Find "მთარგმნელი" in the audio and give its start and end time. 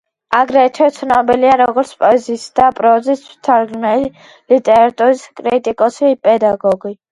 3.35-4.11